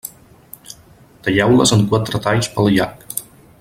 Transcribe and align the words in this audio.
Talleu-les 1.27 1.73
en 1.77 1.81
quatre 1.93 2.23
talls 2.27 2.53
pel 2.57 2.75
llarg. 2.79 3.19